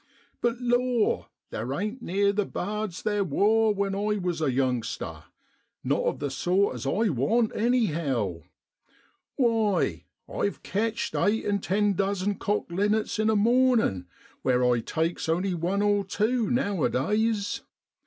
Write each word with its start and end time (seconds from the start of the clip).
But 0.41 0.59
law! 0.59 1.29
theer 1.51 1.73
ain't 1.79 2.01
neer 2.01 2.33
the 2.33 2.43
bards 2.47 3.03
theer 3.03 3.23
wor 3.23 3.71
when 3.71 3.93
I 3.93 4.17
was 4.17 4.41
a 4.41 4.51
youngster, 4.51 5.25
not 5.83 6.03
of 6.05 6.17
the 6.17 6.31
sort 6.31 6.73
as 6.73 6.87
I 6.87 7.09
want, 7.09 7.55
anyhow. 7.55 8.41
Why, 9.35 10.05
I've 10.27 10.63
ketcht 10.63 11.13
eight 11.13 11.45
an' 11.45 11.59
ten 11.59 11.93
dozen 11.93 12.39
cock 12.39 12.71
linnets 12.71 13.19
in 13.19 13.29
a 13.29 13.35
mornin' 13.35 14.07
where 14.41 14.63
I 14.65 14.79
takes 14.79 15.29
only 15.29 15.53
one 15.53 15.83
or 15.83 16.03
tew 16.03 16.49
nowadays. 16.49 17.61